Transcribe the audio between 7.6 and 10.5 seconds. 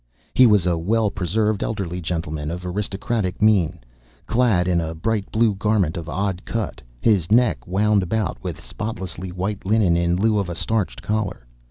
wound about with spotlessly white linen in lieu of